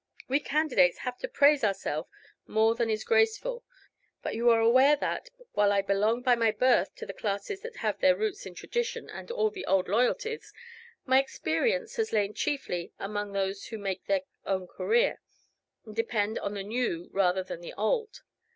[0.27, 2.09] We candidates have to praise ourselves
[2.47, 3.63] more than is graceful;
[4.23, 7.75] but you are aware that, while I belong by my birth to the classes that
[7.75, 10.51] have their roots in tradition and all the old loyalties,
[11.05, 15.21] my experience has lain chiefly among those who make their own career,
[15.85, 18.23] and depend on the new rather than the old.